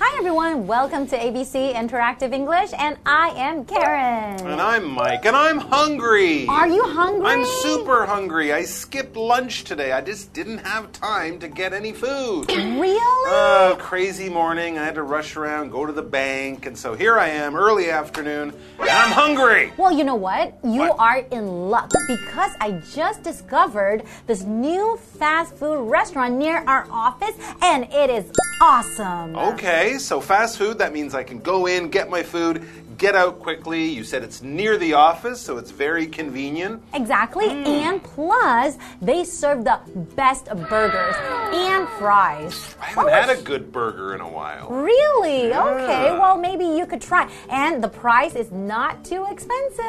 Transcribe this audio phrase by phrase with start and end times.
[0.00, 2.70] and welcome to ABC Interactive English.
[2.78, 4.38] And I am Karen.
[4.46, 6.46] And I'm Mike, and I'm hungry.
[6.46, 7.26] Are you hungry?
[7.26, 8.52] I'm super hungry.
[8.52, 9.92] I skipped lunch today.
[9.92, 12.50] I just didn't have time to get any food.
[12.76, 12.98] Really?
[12.98, 14.76] Oh, crazy morning.
[14.78, 17.90] I had to rush around, go to the bank, and so here I am, early
[17.90, 19.72] afternoon, and I'm hungry.
[19.78, 20.58] well, you know what?
[20.62, 20.96] You What?
[20.98, 27.34] are in luck because I just discovered this new fast food restaurant near our office,
[27.62, 29.34] and it is awesome.
[29.36, 32.66] Okay, so fast food, that means I can go in, get my food,
[32.98, 33.84] get out quickly.
[33.84, 36.82] You said it's near the office, so it's very convenient.
[36.94, 37.46] Exactly.
[37.46, 37.66] Mm.
[37.66, 39.80] And plus, they serve the
[40.14, 41.14] best burgers
[41.54, 42.76] and fries.
[42.80, 44.68] I haven't had a good burger in a while.
[44.68, 45.48] Really?
[45.48, 45.64] Yeah.
[45.64, 46.12] Okay.
[46.12, 47.30] Well, maybe you could try.
[47.48, 49.84] And the price is not too expensive.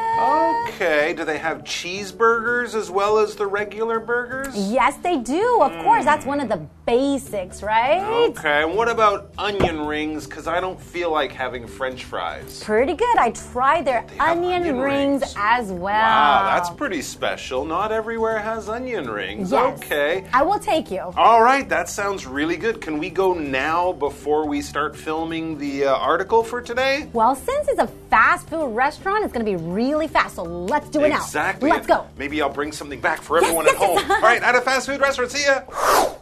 [0.68, 4.54] Okay, do they have cheeseburgers as well as the regular burgers?
[4.70, 5.62] Yes, they do.
[5.62, 6.28] Of course, that's mm.
[6.28, 8.02] one of the basics, right?
[8.30, 10.26] Okay, and what about onion rings?
[10.26, 12.62] Because I don't feel like having french fries.
[12.64, 13.18] Pretty good.
[13.18, 15.34] I tried their onion, onion rings, rings.
[15.36, 15.92] as well.
[15.92, 17.64] Wow, that's pretty special.
[17.64, 19.52] Not everywhere has onion rings.
[19.52, 19.78] Yes.
[19.78, 20.24] Okay.
[20.32, 21.00] I will take you.
[21.16, 22.80] All right, that sounds really good.
[22.80, 27.08] Can we go now before we start filming the uh, article for today?
[27.12, 30.36] Well, since it's a fast food restaurant, it's going to be really fast.
[30.36, 31.16] So let's do it now.
[31.16, 31.70] Exactly.
[31.70, 32.06] Let's go.
[32.16, 33.98] Maybe I'll bring something back for everyone yes, at home.
[33.98, 34.10] yes.
[34.10, 35.30] All right, at a fast food restaurant.
[35.30, 36.14] See ya.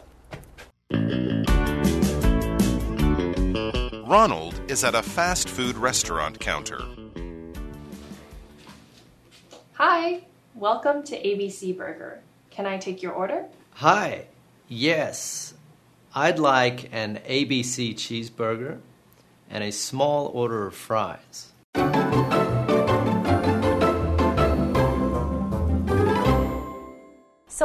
[4.07, 6.79] Ronald is at a fast food restaurant counter.
[9.73, 10.21] Hi,
[10.55, 12.21] welcome to ABC Burger.
[12.49, 13.47] Can I take your order?
[13.71, 14.27] Hi.
[14.69, 15.55] Yes.
[16.15, 18.79] I'd like an ABC cheeseburger
[19.49, 21.51] and a small order of fries.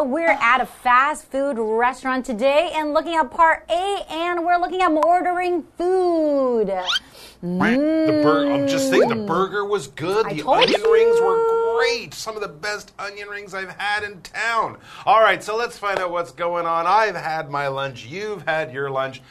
[0.02, 4.56] So we're at a fast food restaurant today and looking at part A, and we're
[4.56, 6.66] looking at ordering food.
[7.40, 9.28] The bur- I'm just saying the mm.
[9.28, 10.26] burger was good.
[10.26, 10.92] I the onion you.
[10.92, 12.14] rings were great.
[12.14, 14.78] Some of the best onion rings I've had in town.
[15.06, 16.84] All right, so let's find out what's going on.
[16.88, 18.04] I've had my lunch.
[18.04, 19.22] You've had your lunch.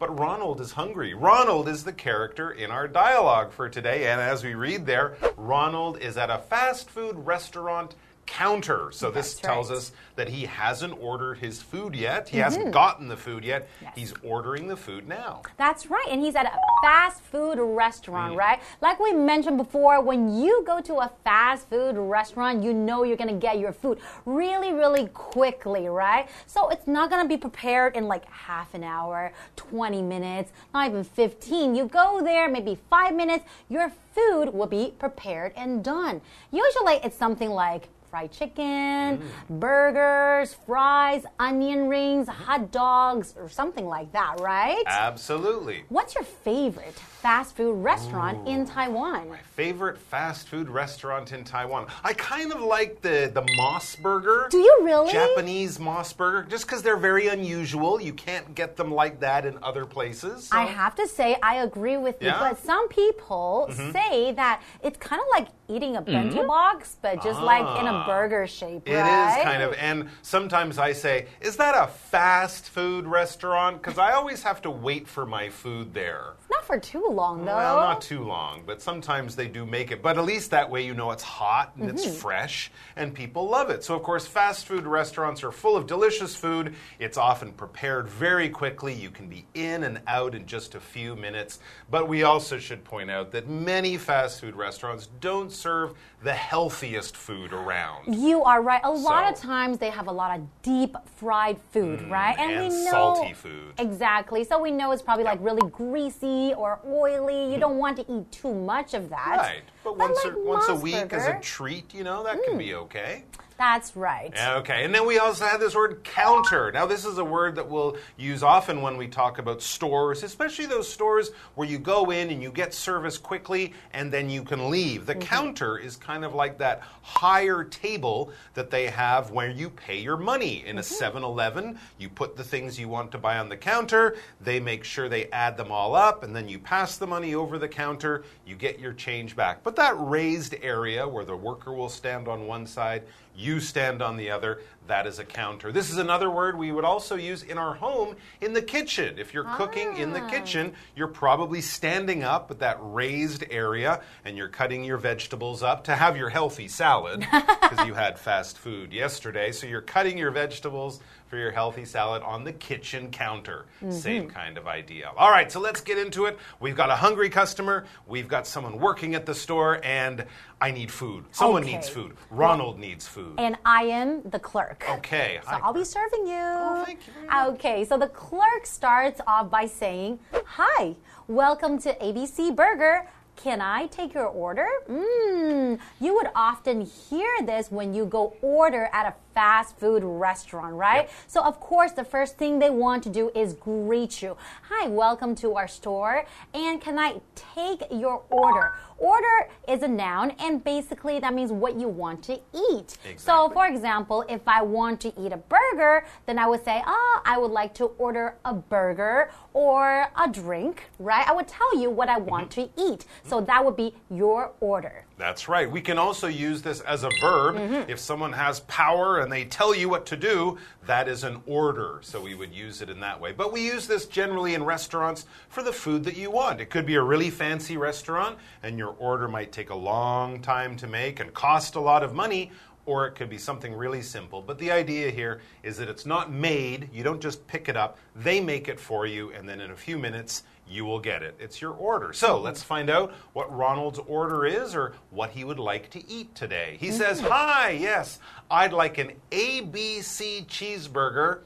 [0.00, 1.14] But Ronald is hungry.
[1.14, 4.08] Ronald is the character in our dialogue for today.
[4.10, 7.94] And as we read there, Ronald is at a fast food restaurant
[8.28, 8.90] counter.
[8.92, 9.76] So this That's tells right.
[9.78, 12.28] us that he hasn't ordered his food yet.
[12.28, 13.68] He hasn't gotten the food yet.
[13.94, 15.42] He's ordering the food now.
[15.56, 16.52] That's right, and he's at a
[16.82, 18.38] fast food restaurant, Mm.
[18.38, 18.60] right?
[18.80, 23.16] Like we mentioned before, when you go to a fast food restaurant, you know you're
[23.16, 26.28] gonna get your food really, really quickly, right?
[26.46, 31.02] So it's not gonna be prepared in like half an hour, 20 minutes, not even
[31.04, 31.74] 15.
[31.74, 36.20] You go there, maybe five minutes, your food will be prepared and done.
[36.50, 44.12] Usually it's something like fried chicken, burgers, fries, onion rings, hot dogs, or something like
[44.12, 44.82] that, right?
[44.86, 45.84] Absolutely.
[45.88, 49.28] What's your favorite fast food restaurant in Taiwan?
[49.30, 51.86] My favorite fast food restaurant in Taiwan.
[52.04, 54.46] I kind of like the the MOS Burger.
[54.50, 55.12] Do you really?
[55.12, 58.00] Japanese MOS Burger, just because they're very unusual.
[58.00, 60.48] You can't get them like that in other places.
[60.48, 62.38] so- I have to say, I agree with you, Yeah?
[62.38, 67.40] But some people say that it's kind of like eating a bento box, but just
[67.40, 68.06] like in a Ah.
[68.06, 69.40] burger shape, It is right?
[69.42, 74.42] kind of, and sometimes I say, "Is that a fast food restaurant?" Because I always
[74.44, 76.34] have to wait for my food there.
[76.50, 77.56] Not for too long, though.
[77.56, 80.02] Well, not too long, but sometimes they do make it.
[80.02, 81.96] But at least that way you know it's hot and Mm-hmm.
[81.96, 83.82] it's fresh and people love it.
[83.84, 86.74] So, of course, fast food restaurants are full of delicious food.
[86.98, 88.92] It's often prepared very quickly.
[88.92, 91.60] You can be in and out in just a few minutes.
[91.90, 97.16] But we also should point out that many fast food restaurants don't serve the healthiest
[97.16, 98.14] food around.
[98.14, 98.80] You are right.
[98.84, 102.36] A lot of times they have a lot of deep fried food, right?
[102.36, 103.72] Mm, and we know salty food.
[103.78, 104.42] Exactly.
[104.44, 106.97] So we know it's probably like really greasy or oily.
[107.06, 107.60] You hmm.
[107.60, 109.36] don't want to eat too much of that.
[109.38, 109.62] Right.
[109.84, 112.70] But, once, like a, once a week as a treat, you know, that can be
[112.70, 112.78] hmm.
[112.78, 113.24] okay.
[113.58, 114.32] That's right.
[114.38, 116.70] Okay, and then we also have this word counter.
[116.70, 120.66] Now, this is a word that we'll use often when we talk about stores, especially
[120.66, 124.70] those stores where you go in and you get service quickly and then you can
[124.70, 125.06] leave.
[125.06, 125.22] The mm-hmm.
[125.22, 130.16] counter is kind of like that higher table that they have where you pay your
[130.16, 130.64] money.
[130.64, 130.94] In a mm-hmm.
[130.94, 134.84] 7 Eleven, you put the things you want to buy on the counter, they make
[134.84, 138.22] sure they add them all up, and then you pass the money over the counter,
[138.46, 139.64] you get your change back.
[139.64, 143.02] But that raised area where the worker will stand on one side,
[143.38, 144.60] You stand on the other.
[144.88, 145.70] That is a counter.
[145.70, 149.18] This is another word we would also use in our home in the kitchen.
[149.18, 150.28] If you're cooking in the Ah.
[150.30, 155.84] kitchen, you're probably standing up at that raised area and you're cutting your vegetables up
[155.84, 159.52] to have your healthy salad because you had fast food yesterday.
[159.52, 163.66] So you're cutting your vegetables for your healthy salad on the kitchen counter.
[163.90, 165.12] Same kind of idea.
[165.18, 166.38] All right, so let's get into it.
[166.60, 170.24] We've got a hungry customer, we've got someone working at the store, and
[170.62, 171.26] I need food.
[171.32, 171.72] Someone Okay.
[171.74, 172.16] needs food.
[172.30, 173.27] Ronald needs food.
[173.28, 173.34] Mm.
[173.38, 174.84] And I am the clerk.
[174.90, 175.40] Okay.
[175.42, 175.60] So hi.
[175.62, 176.34] I'll be serving you.
[176.34, 177.48] Oh, thank you.
[177.54, 180.94] Okay, so the clerk starts off by saying, Hi,
[181.26, 183.06] welcome to ABC Burger.
[183.38, 184.66] Can I take your order?
[184.90, 185.78] Mmm.
[186.00, 191.02] You would often hear this when you go order at a fast food restaurant, right?
[191.02, 191.10] Yep.
[191.28, 194.36] So, of course, the first thing they want to do is greet you.
[194.68, 196.24] Hi, welcome to our store.
[196.52, 198.72] And can I take your order?
[198.98, 202.98] Order is a noun, and basically that means what you want to eat.
[203.16, 207.20] So, for example, if I want to eat a burger, then I would say, oh,
[207.24, 211.24] I would like to order a burger or a drink, right?
[211.28, 212.74] I would tell you what I want mm-hmm.
[212.74, 213.06] to eat.
[213.28, 215.04] So that would be your order.
[215.16, 215.70] That's right.
[215.70, 217.56] We can also use this as a verb.
[217.56, 217.90] Mm-hmm.
[217.90, 221.98] If someone has power and they tell you what to do, that is an order.
[222.02, 223.32] So we would use it in that way.
[223.32, 226.60] But we use this generally in restaurants for the food that you want.
[226.60, 230.76] It could be a really fancy restaurant, and your order might take a long time
[230.76, 232.50] to make and cost a lot of money.
[232.86, 234.40] Or it could be something really simple.
[234.40, 236.88] But the idea here is that it's not made.
[236.90, 237.98] You don't just pick it up.
[238.16, 241.34] They make it for you, and then in a few minutes, you will get it.
[241.38, 242.12] It's your order.
[242.12, 246.34] So let's find out what Ronald's order is or what he would like to eat
[246.34, 246.76] today.
[246.80, 247.30] He says, mm-hmm.
[247.30, 248.18] Hi, yes,
[248.50, 251.40] I'd like an ABC cheeseburger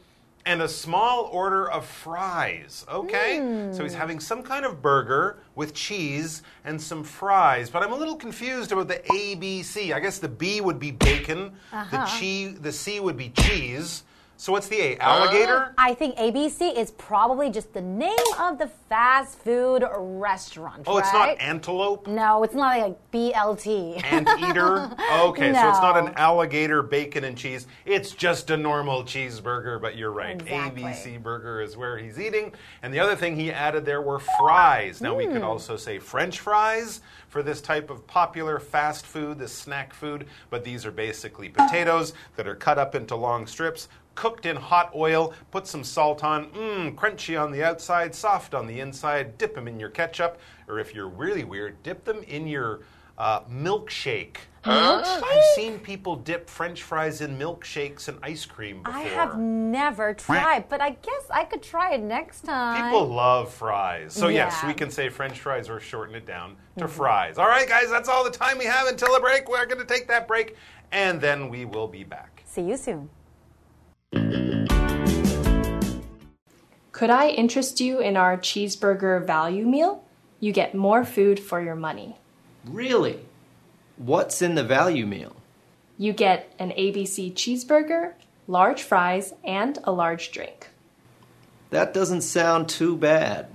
[0.45, 2.85] and a small order of fries.
[2.91, 3.37] Okay?
[3.73, 3.99] So he's mm.
[3.99, 7.71] having some kind of burger with cheese and some fries.
[7.71, 9.93] But I'm a little confused about the ABC.
[9.95, 12.07] I guess the B would be bacon, the, uh-huh.
[12.19, 14.03] che- the C would be cheese.
[14.43, 14.97] So what's the A?
[14.99, 15.73] Alligator?
[15.79, 20.83] I think ABC is probably just the name of the fast food restaurant.
[20.89, 22.09] Oh, it's not antelope?
[22.09, 24.05] No, it's not like BLT.
[24.05, 24.91] Anteater?
[25.13, 27.67] Okay, so it's not an alligator, bacon, and cheese.
[27.85, 30.41] It's just a normal cheeseburger, but you're right.
[30.41, 30.83] Exactly.
[30.83, 32.53] ABC burger is where he's eating.
[32.83, 35.01] And the other thing he added there were fries.
[35.01, 35.35] Now, we Hmm.
[35.35, 40.27] could also say French fries for this type of popular fast food, this snack food,
[40.51, 43.89] but these are basically potatoes that are cut up into long strips.
[44.15, 48.67] Cooked in hot oil, put some salt on, mmm, crunchy on the outside, soft on
[48.67, 49.39] the inside.
[49.39, 50.39] Dip them in your ketchup,
[50.69, 52.81] or if you're really weird, dip them in your
[53.19, 54.37] uh, milkshake.
[54.65, 59.01] I've seen people dip French fries in milkshakes and ice cream before.
[59.01, 62.85] I have never tried, but I guess I could try it next time.
[62.85, 64.13] People love fries.
[64.13, 64.59] So, yes, Yeah.
[64.59, 64.69] Mm-hmm.
[64.69, 67.39] we can say French fries or shorten it down to fries.
[67.39, 69.49] All right, guys, that's all the time we have until the break.
[69.49, 70.57] We're going to take that break,
[70.93, 72.43] and then we will be back.
[72.47, 73.11] See you soon.
[77.03, 80.05] Could I interest you in our cheeseburger value meal?
[80.39, 82.17] You get more food for your money.
[82.65, 83.27] Really?
[83.97, 85.35] What's in the value meal?
[85.99, 88.13] You get an ABC cheeseburger,
[88.47, 90.69] large fries, and a large drink.
[91.71, 93.49] That doesn't sound too bad.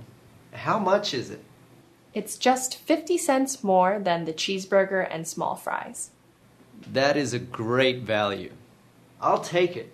[0.52, 1.42] How much is it?
[2.12, 6.10] It's just 50 cents more than the cheeseburger and small fries.
[6.92, 8.52] That is a great value.
[9.20, 9.92] I'll take it.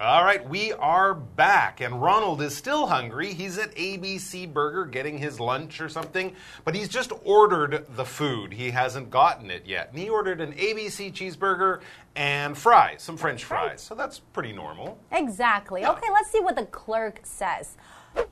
[0.00, 3.32] All right, we are back, and Ronald is still hungry.
[3.32, 6.34] He's at ABC Burger getting his lunch or something,
[6.64, 8.52] but he's just ordered the food.
[8.52, 9.90] He hasn't gotten it yet.
[9.90, 11.80] And he ordered an ABC cheeseburger
[12.16, 13.80] and fries, some French fries.
[13.80, 14.98] So that's pretty normal.
[15.12, 15.84] Exactly.
[15.84, 17.76] Okay, let's see what the clerk says.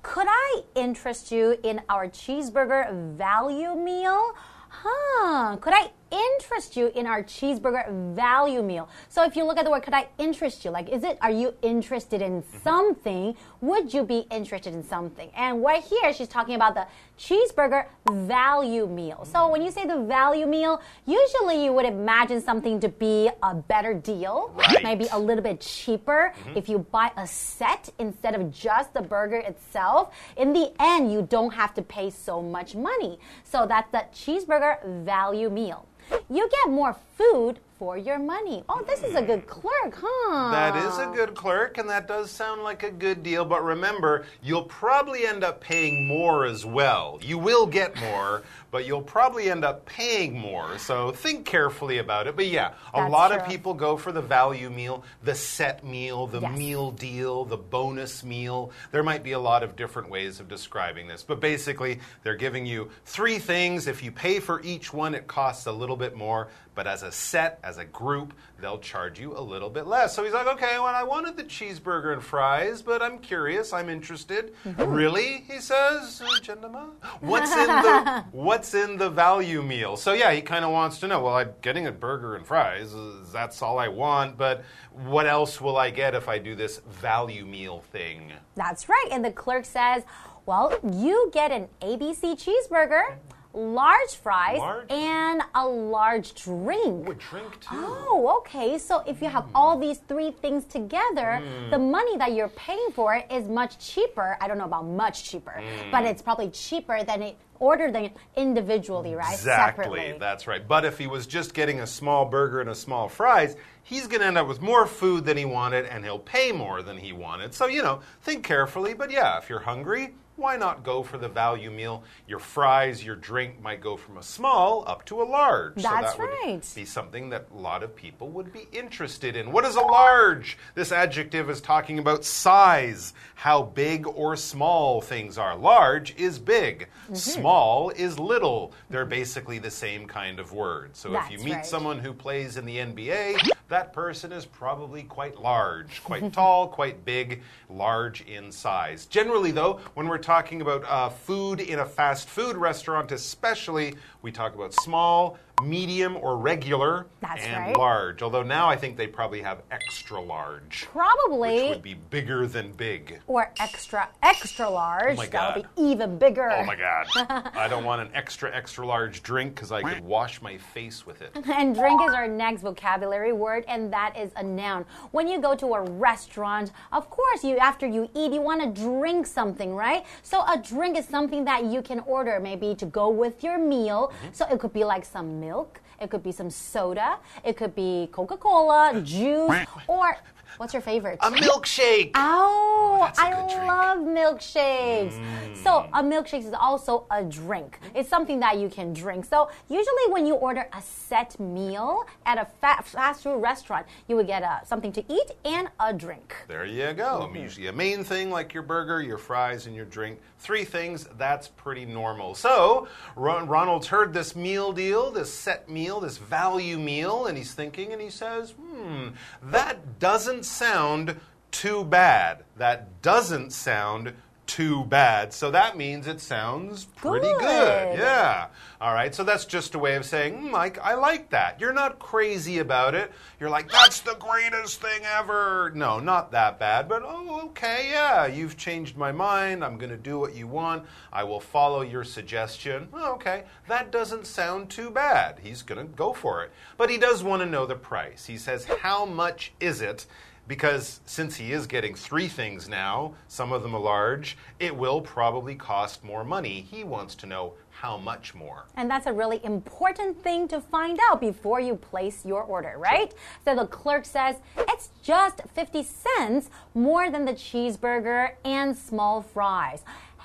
[0.02, 4.34] Could I interest you in our cheeseburger value meal?
[4.68, 5.56] Huh.
[5.56, 8.88] Could I interest you in our cheeseburger value meal?
[9.08, 10.70] So if you look at the word, could I interest you?
[10.70, 12.58] Like, is it, are you interested in mm-hmm.
[12.62, 13.36] something?
[13.60, 15.30] Would you be interested in something?
[15.36, 16.86] And right here, she's talking about the
[17.22, 19.24] cheeseburger value meal.
[19.30, 23.54] So when you say the value meal, usually you would imagine something to be a
[23.54, 24.82] better deal, Right.
[24.82, 26.58] maybe a little bit cheaper mm-hmm.
[26.58, 30.12] if you buy a set instead of just the burger itself.
[30.36, 33.18] In the end, you don't have to pay so much money.
[33.44, 35.86] So that's the cheeseburger value meal.
[36.28, 38.62] You get more food for your money.
[38.68, 39.48] Oh, this is a good hmm.
[39.48, 40.52] clerk, huh?
[40.52, 43.44] That is a good clerk, and that does sound like a good deal.
[43.44, 47.18] But remember, you'll probably end up paying more as well.
[47.20, 50.78] You will get more, but you'll probably end up paying more.
[50.78, 52.36] So think carefully about it.
[52.36, 56.28] But yeah, a That's lot of people go for the value meal, the set meal,
[56.28, 56.56] the Yes.
[56.56, 58.70] meal deal, the bonus meal.
[58.92, 61.24] There might be a lot of different ways of describing this.
[61.24, 63.88] But basically, they're giving you three things.
[63.88, 66.48] If you pay for each one, it costs a little bit more.
[66.74, 70.14] But as a set, as a group, they'll charge you a little bit less.
[70.14, 73.88] So he's like, okay, well, I wanted the cheeseburger and fries, but I'm curious, I'm
[73.88, 74.52] interested.
[74.64, 74.84] Mm-hmm.
[74.90, 75.44] Really?
[75.48, 76.90] He says, uh, Jendama?
[77.20, 79.96] What's in the What's in the value meal?
[79.96, 81.22] So yeah, he kind of wants to know.
[81.22, 82.94] Well, I'm getting a burger and fries.
[82.94, 84.36] uh, That's all I want.
[84.38, 88.32] But what else will I get if I do this value meal thing?
[88.54, 89.08] That's right.
[89.10, 90.02] And the clerk says,
[90.46, 93.16] well, you get an ABC cheeseburger,
[93.54, 94.90] large fries, Large?
[94.90, 97.06] and a large drink.
[97.06, 97.68] Oh, a drink too.
[97.72, 98.78] Oh, okay.
[98.78, 101.70] So if you have all these three things together, Hmm.
[101.70, 104.36] the money that you're paying for is much cheaper.
[104.40, 105.90] I don't know about much cheaper, Hmm.
[105.90, 109.32] but it's probably cheaper than it order them individually, right?
[109.32, 110.18] Exactly, Separately.
[110.18, 110.66] that's right.
[110.66, 113.54] But if he was just getting a small burger and a small fries,
[113.84, 116.82] he's going to end up with more food than he wanted and he'll pay more
[116.82, 117.54] than he wanted.
[117.54, 118.94] So, you know, think carefully.
[118.94, 122.02] But yeah, if you're hungry, why not go for the value meal?
[122.26, 125.74] Your fries, your drink might go from a small up to a large.
[125.76, 126.72] so That's that would right.
[126.74, 129.52] be something that a lot of people would be interested in.
[129.52, 130.56] What is a large?
[130.74, 135.56] This adjective is talking about size, how big or small things are.
[135.56, 137.14] Large is big, Mm-hmm.
[137.16, 138.72] small is little.
[138.88, 140.96] They're basically the same kind of word.
[140.96, 141.66] So if you meet right.
[141.66, 143.36] someone who plays in the NBA,
[143.68, 149.06] that person is probably quite large, quite tall, quite big, large in size.
[149.06, 154.32] Generally, though, when we're talking about uh, food in a fast food restaurant, especially, we
[154.32, 157.76] talk about small, medium, or regular, That's and right.
[157.76, 158.22] large.
[158.22, 161.54] Although now I think they probably have extra large, Probably.
[161.54, 163.20] which would be bigger than big.
[163.26, 165.14] or extra, extra large.
[165.14, 165.76] Oh my that would God.
[165.76, 166.50] be even bigger.
[166.50, 167.06] Oh my God.
[167.54, 171.22] I don't want an extra, extra large drink because I could wash my face with
[171.22, 171.30] it.
[171.62, 174.84] And drink is our next vocabulary word, and that is a noun.
[175.12, 178.82] When you go to a restaurant, of course, you after you eat, you want to
[178.82, 180.04] drink something, right?
[180.22, 184.12] So a drink is something that you can order, maybe to go with your meal.
[184.12, 184.32] Mm-hmm.
[184.32, 185.51] So it could be like some milk,
[186.00, 190.16] it could be some soda, it could be Coca Cola, juice, or
[190.58, 191.18] what's your favorite?
[191.20, 192.12] A milkshake!
[192.14, 195.18] Oh, a I love milkshakes.
[195.56, 197.78] So, a milkshake is also a drink.
[197.94, 199.24] It's something that you can drink.
[199.24, 204.16] So, usually when you order a set meal at a fa- fast food restaurant, you
[204.16, 206.34] would get uh, something to eat and a drink.
[206.48, 207.30] There you go.
[207.34, 210.20] Usually a main thing like your burger, your fries, and your drink.
[210.38, 212.34] Three things, that's pretty normal.
[212.34, 217.54] So, Ron- Ronald's heard this meal deal, this set meal, this value meal, and he's
[217.54, 219.08] thinking and he says, hmm, Hmm,
[219.42, 221.20] that doesn't sound
[221.52, 222.42] too bad.
[222.56, 224.14] That doesn't sound
[224.52, 225.32] too bad.
[225.32, 227.38] So that means it sounds pretty good.
[227.40, 227.98] Good.
[227.98, 228.48] Yeah.
[228.82, 229.14] All right.
[229.14, 231.58] So that's just a way of saying, hmm, Mike, I like that.
[231.58, 233.10] You're not crazy about it.
[233.40, 235.72] You're like, that's the greatest thing ever.
[235.74, 239.64] No, not that bad, but oh, okay, yeah, you've changed my mind.
[239.64, 240.84] I'm going to do what you want.
[241.10, 242.88] I will follow your suggestion.
[242.92, 243.44] Oh, okay.
[243.68, 245.38] That doesn't sound too bad.
[245.42, 246.50] He's going to go for it.
[246.76, 248.26] But he does want to know the price.
[248.26, 250.04] He says, how much is it?
[250.48, 255.00] Because since he is getting three things now, some of them are large, it will
[255.00, 256.60] probably cost more money.
[256.60, 258.66] He wants to know how much more.
[258.76, 263.14] And that's a really important thing to find out before you place your order, right?
[263.44, 269.84] So the clerk says it's just 50 cents more than the cheeseburger and small fries.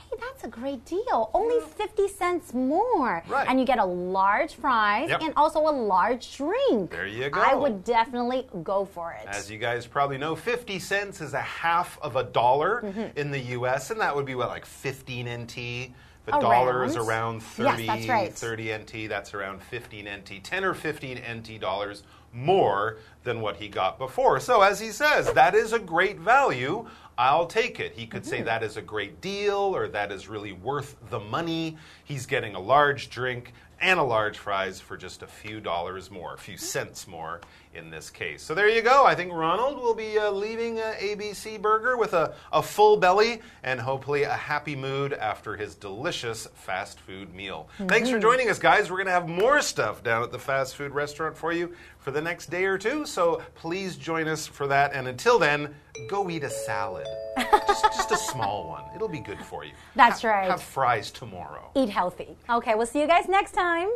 [0.10, 1.30] Hey, that's a great deal.
[1.34, 3.24] Only 50 cents more.
[3.28, 3.48] Right.
[3.50, 5.22] And you get a large fries Yep.
[5.22, 6.92] and also a large drink.
[6.92, 7.42] There you go.
[7.42, 9.28] I would definitely go for it.
[9.28, 13.18] As you guys probably know, 50 cents is a half of a dollar Mm-hmm.
[13.18, 15.92] in the US, and that would be what, like 15 NT?
[16.26, 17.42] The dollar is Around.
[17.58, 18.34] around Yes, that's right.
[18.34, 19.08] 30 NT.
[19.10, 20.44] That's around 15 NT.
[20.44, 24.40] 10 or 15 NT dollars more than what he got before.
[24.42, 26.86] So, as he says, that is a great value.
[27.18, 27.94] I'll take it.
[27.94, 28.30] He could Mm-hmm.
[28.30, 31.78] say that is a great deal or that is really worth the money.
[32.04, 36.34] He's getting a large drink and a large fries for just a few dollars more,
[36.34, 37.42] a few cents more
[37.74, 38.42] in this case.
[38.42, 39.06] So there you go.
[39.06, 43.42] I think Ronald will be uh, leaving uh, ABC Burger with a, a full belly
[43.64, 47.70] and hopefully a happy mood after his delicious fast food meal.
[47.88, 48.90] Thanks for joining us, guys.
[48.90, 52.12] We're going to have more stuff down at the fast food restaurant for you for
[52.12, 53.06] the next day or two.
[53.06, 54.94] So please join us for that.
[54.94, 55.76] And until then,
[56.10, 57.08] go eat a salad.
[57.68, 58.84] just, just a small one.
[58.96, 59.72] It'll be good for you.
[59.96, 60.50] That's Ha- right.
[60.50, 61.70] Have fries tomorrow.
[61.76, 62.38] Eat healthy.
[62.50, 63.90] Okay, we'll see you guys next time.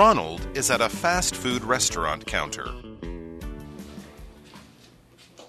[0.00, 2.66] Ronald is at a fast food restaurant counter.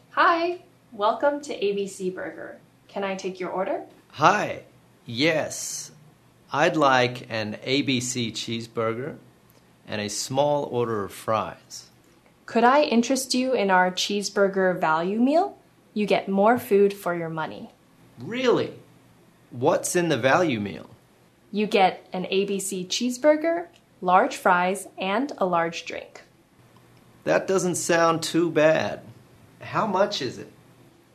[0.10, 0.60] Hi,
[0.92, 2.58] welcome to ABC Burger.
[2.90, 3.84] Can I take your order?
[4.10, 4.64] Hi.
[5.06, 5.92] Yes.
[6.52, 9.16] I'd like an ABC cheeseburger
[9.88, 11.86] and a small order of fries.
[12.46, 15.58] Could I interest you in our cheeseburger value meal?
[15.94, 17.72] You get more food for your money.
[18.20, 18.74] Really?
[19.50, 20.90] What's in the value meal?
[21.54, 23.68] You get an ABC cheeseburger,
[24.02, 26.22] large fries, and a large drink.
[27.24, 29.02] That doesn't sound too bad.
[29.62, 30.52] How much is it?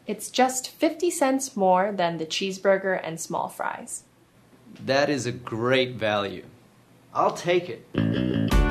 [0.06, 4.04] It's just 50 cents more than the cheeseburger and small fries.
[4.84, 6.44] That is a great value.
[7.12, 8.65] I'll take it.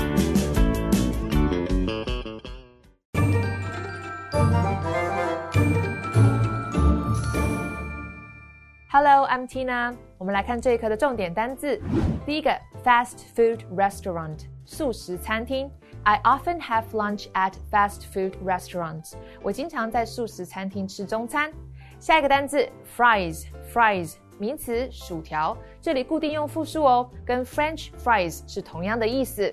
[8.94, 9.94] Hello, I'm Tina。
[10.18, 11.80] 我们来看这一课的重点单字。
[12.26, 12.50] 第一个，
[12.84, 15.70] fast food restaurant，速食餐厅。
[16.02, 19.12] I often have lunch at fast food restaurants。
[19.42, 21.52] 我经常在速食餐厅吃中餐。
[21.98, 25.56] 下一个单字，fries，fries，名词，薯条。
[25.80, 29.52] 这里固定用复数哦，跟 French fries 是同样的意思。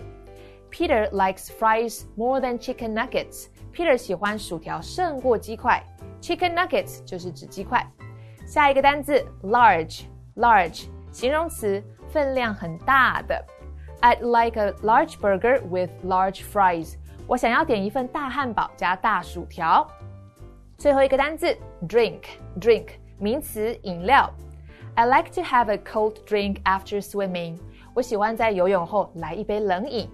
[0.71, 5.83] Peter likes fries more than chicken nuggets。Peter 喜欢薯条胜过鸡块。
[6.21, 7.85] Chicken nuggets 就是指鸡块。
[8.45, 13.45] 下一个单字 large，large 形容词，分量很大的。
[14.01, 16.95] I'd like a large burger with large fries。
[17.27, 19.85] 我想要点一份大汉堡加大薯条。
[20.77, 21.57] 最后一个单字
[21.89, 24.31] drink，drink 名词，饮料。
[24.93, 27.57] I like to have a cold drink after swimming。
[27.93, 30.09] 我喜欢在游泳后来一杯冷饮。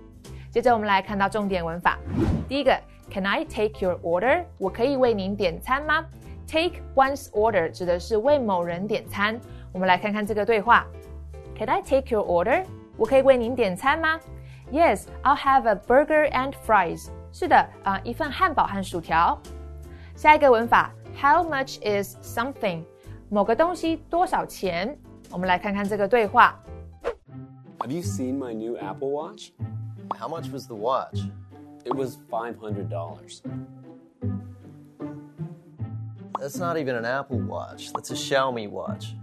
[0.49, 1.99] 接着我们来看到重点文法。
[2.47, 2.79] 第一个，
[3.11, 4.45] Can I take your order？
[4.57, 6.05] 我可以为您点餐吗
[6.47, 9.39] ？Take one's order 指的是为某人点餐。
[9.71, 10.85] 我们来看看这个对话。
[11.55, 12.65] Can I take your order？
[12.97, 14.19] 我可以为您点餐吗？
[14.71, 17.09] Yes, I'll have a burger and fries。
[17.31, 19.39] 是的，啊，一份汉堡和薯条。
[20.15, 22.83] 下一个文法，How much is something？
[23.29, 24.97] 某个东西多少钱？
[25.31, 26.59] 我们来看看这个对话。
[27.79, 29.51] Have you seen my new Apple Watch?
[30.19, 31.27] How much was the watch?
[31.83, 33.41] It was $500.
[36.39, 37.91] That's not even an Apple Watch.
[37.93, 39.15] That's a Xiaomi watch.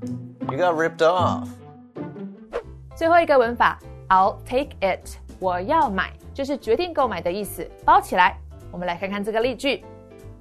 [0.50, 1.48] You got ripped off.
[2.96, 3.78] 最后一个文法，
[4.09, 8.37] I'll take it，我要买，就是决定购买的意思，包起来。
[8.70, 9.85] 我们来看看这个例句：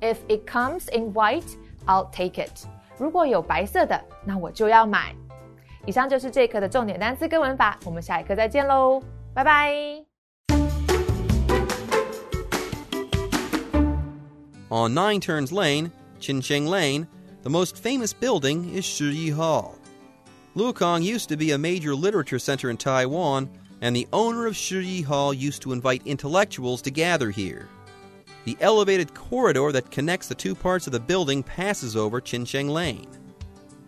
[0.02, 2.66] If it comes in white, I'll take it。
[2.98, 5.16] 如果有白色的，那我就要买。
[5.86, 9.02] 以上就是这一课的重点单词跟文法，我们下一课再见喽，
[9.34, 9.74] 拜拜。
[14.70, 15.90] On Nine Turns Lane,
[16.25, 17.07] Chincheng Lane,
[17.43, 19.79] the most famous building is Shiyi Hall.
[20.57, 23.51] Lukang used to be a major literature center in Taiwan,
[23.83, 27.69] and the owner of Shiyi Hall used to invite intellectuals to gather here.
[28.47, 33.11] The elevated corridor that connects the two parts of the building passes over Chincheng Lane.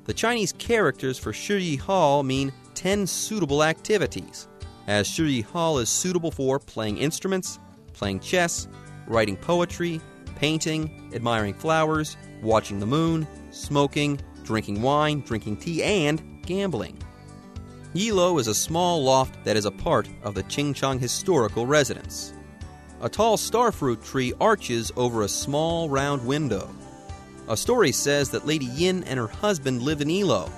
[0.05, 4.47] The Chinese characters for Shiyi Hall mean 10 suitable activities,
[4.87, 7.59] as Shiyi Hall is suitable for playing instruments,
[7.95, 8.69] playing chess,
[9.07, 10.03] writing poetry,
[10.37, 16.97] painting, admiring flowers, watching the moon, smoking, drinking wine, drinking tea, and gambling.
[17.95, 22.33] Yilo is a small loft that is a part of the Qingchang historical residence.
[23.01, 26.71] A tall starfruit tree arches over a small round window.
[27.49, 30.51] A story says that Lady Yin and her husband lived in Ilo.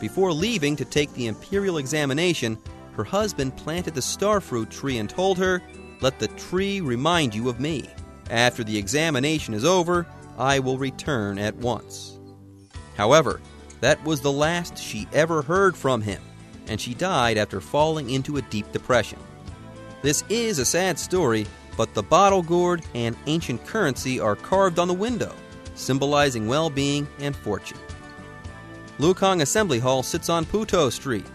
[0.00, 2.58] Before leaving to take the imperial examination,
[2.92, 5.62] her husband planted the starfruit tree and told her,
[6.00, 7.88] Let the tree remind you of me.
[8.30, 12.18] After the examination is over, I will return at once.
[12.96, 13.40] However,
[13.80, 16.20] that was the last she ever heard from him,
[16.66, 19.18] and she died after falling into a deep depression.
[20.02, 24.88] This is a sad story, but the bottle gourd and ancient currency are carved on
[24.88, 25.32] the window,
[25.74, 27.78] symbolizing well being and fortune.
[28.98, 31.26] Lukang Assembly Hall sits on Puto Street.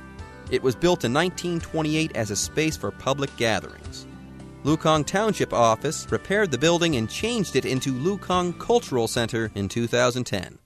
[0.52, 4.06] It was built in 1928 as a space for public gatherings.
[4.64, 10.58] Lukang Township Office repaired the building and changed it into Lukang Cultural Center in 2010.